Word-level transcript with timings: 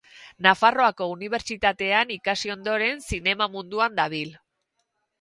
Nafarroako 0.45 1.07
Unibertsitatean 1.17 2.15
ikasi 2.17 2.55
ondoren, 2.57 3.07
zinema 3.13 3.53
munduan 3.57 3.99
dabil. 4.05 4.37